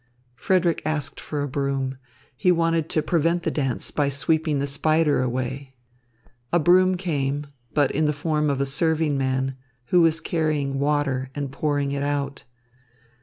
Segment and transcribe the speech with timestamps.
[0.33, 1.95] Frederick asked for a broom.
[2.35, 5.75] He wanted to prevent the dance by sweeping the spider away.
[6.51, 9.57] A broom came, but in the form of a serving man,
[9.89, 12.45] who was carrying water and pouring it out.